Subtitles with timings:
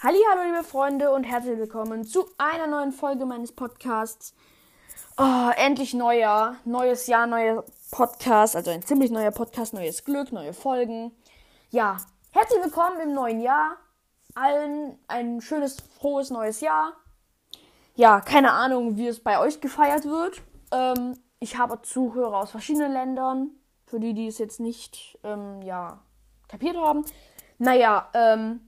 [0.00, 0.16] Hallo,
[0.46, 4.32] liebe Freunde und herzlich willkommen zu einer neuen Folge meines Podcasts.
[5.16, 10.52] Oh, endlich Neujahr, neues Jahr, neuer Podcast, also ein ziemlich neuer Podcast, neues Glück, neue
[10.52, 11.10] Folgen.
[11.70, 11.96] Ja,
[12.30, 13.76] herzlich willkommen im neuen Jahr.
[14.36, 16.92] Allen ein schönes, frohes neues Jahr.
[17.96, 20.40] Ja, keine Ahnung, wie es bei euch gefeiert wird.
[20.70, 23.50] Ähm, ich habe Zuhörer aus verschiedenen Ländern,
[23.84, 25.98] für die, die es jetzt nicht, ähm, ja,
[26.46, 27.04] kapiert haben.
[27.58, 28.67] Naja, ähm,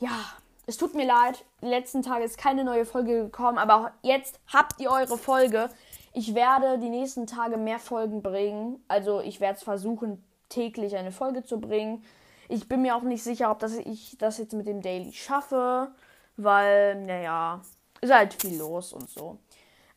[0.00, 0.24] ja,
[0.66, 4.80] es tut mir leid, die letzten Tage ist keine neue Folge gekommen, aber jetzt habt
[4.80, 5.70] ihr eure Folge.
[6.12, 8.82] Ich werde die nächsten Tage mehr Folgen bringen.
[8.88, 12.04] Also ich werde es versuchen, täglich eine Folge zu bringen.
[12.48, 15.92] Ich bin mir auch nicht sicher, ob das ich das jetzt mit dem Daily schaffe,
[16.36, 17.60] weil, naja,
[18.00, 19.38] ist halt viel los und so.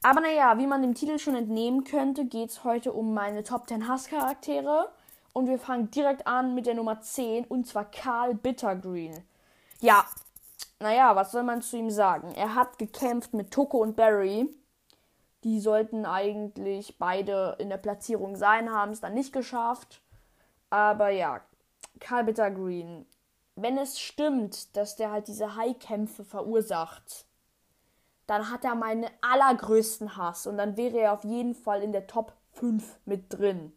[0.03, 3.67] Aber naja, wie man dem Titel schon entnehmen könnte, geht es heute um meine Top
[3.67, 4.89] 10 Hasscharaktere.
[5.31, 9.23] Und wir fangen direkt an mit der Nummer 10, und zwar Karl Bittergreen.
[9.83, 10.05] Ja,
[10.79, 12.33] naja, was soll man zu ihm sagen?
[12.35, 14.47] Er hat gekämpft mit Toko und Barry.
[15.43, 20.01] Die sollten eigentlich beide in der Platzierung sein, haben es dann nicht geschafft.
[20.69, 21.41] Aber ja,
[21.99, 23.05] Karl Bittergreen.
[23.55, 27.25] Wenn es stimmt, dass der halt diese High-Kämpfe verursacht,
[28.25, 32.07] dann hat er meinen allergrößten Hass und dann wäre er auf jeden Fall in der
[32.07, 33.73] Top 5 mit drin.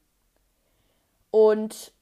[1.32, 1.95] Und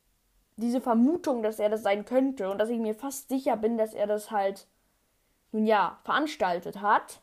[0.56, 3.94] diese Vermutung, dass er das sein könnte und dass ich mir fast sicher bin, dass
[3.94, 4.66] er das halt,
[5.52, 7.20] nun ja, veranstaltet hat,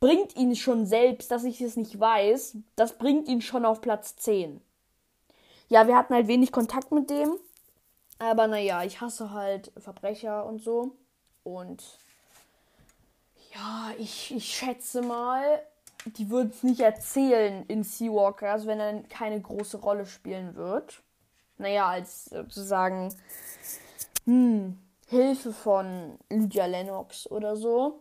[0.00, 4.16] bringt ihn schon selbst, dass ich es nicht weiß, das bringt ihn schon auf Platz
[4.16, 4.60] 10.
[5.68, 7.32] Ja, wir hatten halt wenig Kontakt mit dem,
[8.18, 10.94] aber naja, ich hasse halt Verbrecher und so.
[11.42, 11.82] Und
[13.54, 15.62] ja, ich, ich schätze mal,
[16.06, 21.03] die würden es nicht erzählen in Seawalkers, wenn er keine große Rolle spielen wird
[21.58, 23.14] naja, als sozusagen
[24.24, 28.00] hm, Hilfe von Lydia Lennox oder so.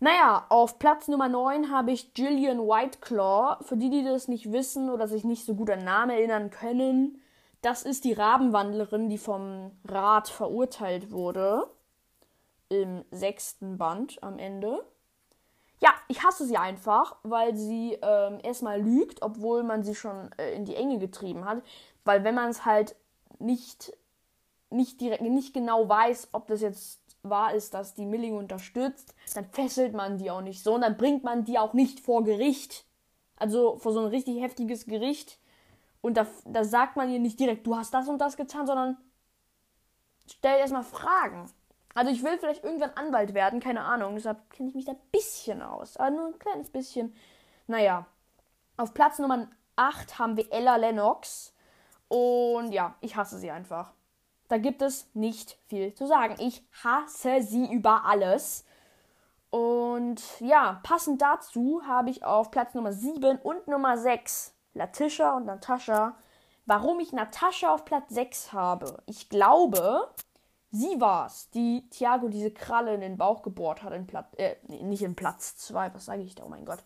[0.00, 3.64] Naja, auf Platz Nummer 9 habe ich Gillian Whiteclaw.
[3.64, 7.22] Für die, die das nicht wissen oder sich nicht so gut an Namen erinnern können,
[7.62, 11.68] das ist die Rabenwandlerin, die vom Rat verurteilt wurde.
[12.68, 14.84] Im sechsten Band am Ende.
[15.78, 20.54] Ja, ich hasse sie einfach, weil sie ähm, erstmal lügt, obwohl man sie schon äh,
[20.54, 21.62] in die Enge getrieben hat.
[22.06, 22.96] Weil wenn man es halt
[23.38, 23.92] nicht,
[24.70, 29.44] nicht direkt, nicht genau weiß, ob das jetzt wahr ist, dass die Milling unterstützt, dann
[29.46, 32.84] fesselt man die auch nicht so und dann bringt man die auch nicht vor Gericht.
[33.36, 35.38] Also vor so ein richtig heftiges Gericht.
[36.00, 38.96] Und da, da sagt man ihr nicht direkt, du hast das und das getan, sondern
[40.30, 41.50] stell erstmal Fragen.
[41.94, 44.14] Also ich will vielleicht irgendwann Anwalt werden, keine Ahnung.
[44.14, 45.96] Deshalb kenne ich mich da ein bisschen aus.
[45.96, 47.14] Aber nur ein kleines bisschen.
[47.66, 48.06] Naja.
[48.76, 51.55] Auf Platz Nummer 8 haben wir Ella Lennox.
[52.08, 53.92] Und ja, ich hasse sie einfach.
[54.48, 56.36] Da gibt es nicht viel zu sagen.
[56.38, 58.64] Ich hasse sie über alles.
[59.50, 65.46] Und ja, passend dazu habe ich auf Platz Nummer 7 und Nummer 6 Latisha und
[65.46, 66.16] Natascha.
[66.66, 69.02] Warum ich Natascha auf Platz 6 habe?
[69.06, 70.08] Ich glaube,
[70.70, 73.92] sie war es, die Thiago diese Kralle in den Bauch gebohrt hat.
[73.92, 76.44] In Platz, äh, nicht in Platz 2, was sage ich da?
[76.44, 76.82] Oh mein Gott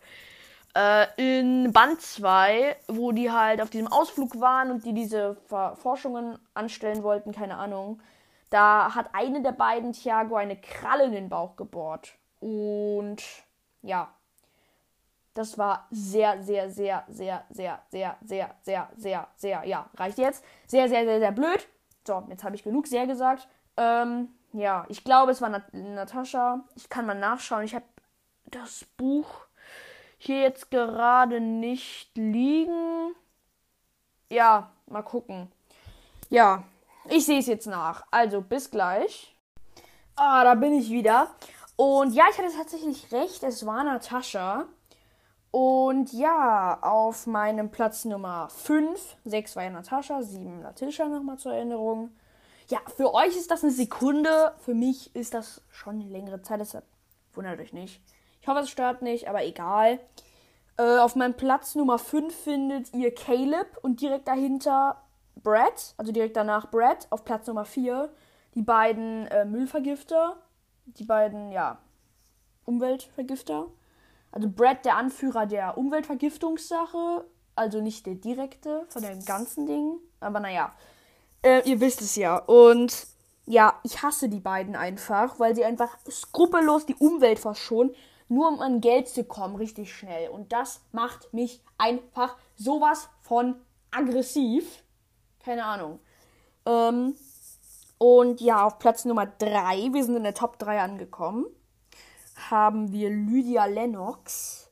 [0.75, 5.37] äh, in Band 2, wo die halt auf diesem Ausflug waren und die diese
[5.75, 8.01] Forschungen anstellen wollten, keine Ahnung.
[8.49, 12.13] Da hat eine der beiden Thiago eine Kralle in den Bauch gebohrt.
[12.39, 13.23] Und
[13.81, 14.13] ja,
[15.33, 20.43] das war sehr, sehr, sehr, sehr, sehr, sehr, sehr, sehr, sehr, sehr, ja, reicht jetzt.
[20.67, 21.67] Sehr, sehr, sehr, sehr blöd.
[22.05, 23.47] So, jetzt habe ich genug sehr gesagt.
[23.77, 26.65] Ähm, ja, ich glaube, es war Nat Natascha.
[26.75, 27.63] Ich kann mal nachschauen.
[27.63, 27.85] Ich habe
[28.45, 29.45] das Buch
[30.23, 33.15] hier jetzt gerade nicht liegen.
[34.29, 35.51] Ja, mal gucken.
[36.29, 36.63] Ja,
[37.09, 38.05] ich sehe es jetzt nach.
[38.11, 39.35] Also, bis gleich.
[40.15, 41.27] Ah, da bin ich wieder.
[41.75, 43.41] Und ja, ich hatte tatsächlich recht.
[43.43, 44.67] Es war Natascha.
[45.49, 51.53] Und ja, auf meinem Platz Nummer 5, 6 war ja Natascha, 7 Natascha nochmal zur
[51.53, 52.11] Erinnerung.
[52.69, 56.61] Ja, für euch ist das eine Sekunde, für mich ist das schon eine längere Zeit,
[56.61, 56.85] deshalb
[57.33, 58.01] wundert euch nicht.
[58.41, 59.99] Ich hoffe, es stört nicht, aber egal.
[60.77, 65.01] Äh, auf meinem Platz Nummer 5 findet ihr Caleb und direkt dahinter
[65.35, 68.09] Brad, also direkt danach Brad auf Platz Nummer 4.
[68.55, 70.37] Die beiden äh, Müllvergifter,
[70.85, 71.77] die beiden, ja,
[72.65, 73.67] Umweltvergifter.
[74.31, 80.39] Also Brad, der Anführer der Umweltvergiftungssache, also nicht der direkte von dem ganzen Ding, aber
[80.39, 80.71] naja,
[81.43, 82.37] äh, ihr wisst es ja.
[82.37, 83.07] Und
[83.45, 87.91] ja, ich hasse die beiden einfach, weil sie einfach skrupellos die Umwelt verschonen
[88.31, 90.29] nur um an Geld zu kommen, richtig schnell.
[90.29, 93.55] Und das macht mich einfach sowas von
[93.91, 94.83] aggressiv.
[95.43, 95.99] Keine Ahnung.
[96.65, 97.15] Ähm,
[97.97, 101.45] Und ja, auf Platz Nummer 3, wir sind in der Top 3 angekommen,
[102.49, 104.71] haben wir Lydia Lennox.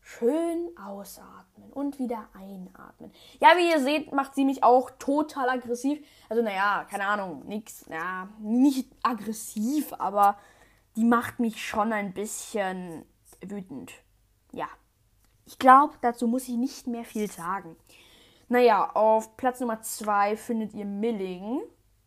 [0.00, 3.12] Schön ausatmen und wieder einatmen.
[3.38, 6.04] Ja, wie ihr seht, macht sie mich auch total aggressiv.
[6.28, 10.38] Also, naja, keine Ahnung, nix, ja, nicht aggressiv, aber
[10.96, 13.04] die macht mich schon ein bisschen
[13.40, 13.92] wütend.
[14.52, 14.68] Ja.
[15.46, 17.76] Ich glaube, dazu muss ich nicht mehr viel sagen.
[18.48, 21.60] Naja, auf Platz Nummer 2 findet ihr Milling.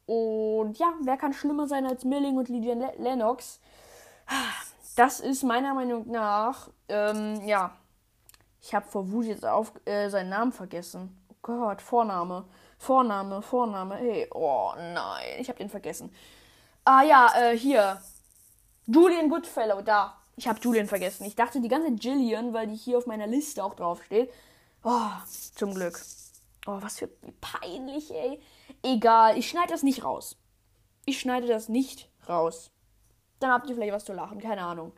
[0.06, 3.60] Und ja, wer kann schlimmer sein als Milling und Lydia Lennox?
[4.96, 7.76] Das ist meiner Meinung nach, ähm, ja.
[8.62, 11.18] Ich habe vor Wut jetzt auf äh, seinen Namen vergessen.
[11.30, 12.46] Oh Gott, Vorname.
[12.78, 13.96] Vorname, Vorname.
[13.96, 16.14] Hey, oh nein, ich habe den vergessen.
[16.86, 18.02] Ah ja, äh, hier.
[18.86, 20.18] Julian Goodfellow, da.
[20.36, 21.26] Ich habe Julian vergessen.
[21.26, 24.32] Ich dachte die ganze Jillian, weil die hier auf meiner Liste auch draufsteht.
[24.84, 25.12] Oh,
[25.56, 26.00] zum Glück.
[26.66, 27.10] Oh, was für
[27.40, 28.42] peinlich, ey.
[28.82, 30.38] Egal, ich schneide das nicht raus.
[31.06, 32.72] Ich schneide das nicht raus.
[33.40, 34.94] Dann habt ihr vielleicht was zu lachen, keine Ahnung.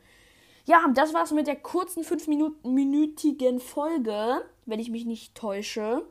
[0.64, 6.02] Ja, das war's mit der kurzen 5-minütigen Folge, wenn ich mich nicht täusche.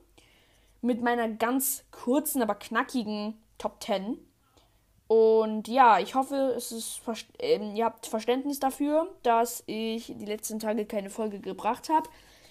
[0.82, 4.18] Mit meiner ganz kurzen, aber knackigen Top 10.
[5.08, 7.02] Und ja, ich hoffe, es ist,
[7.40, 12.10] äh, ihr habt Verständnis dafür, dass ich die letzten Tage keine Folge gebracht habe.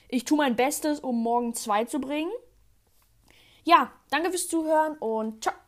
[0.09, 2.31] Ich tue mein Bestes, um morgen zwei zu bringen.
[3.65, 5.64] Ja, danke fürs Zuhören und ciao.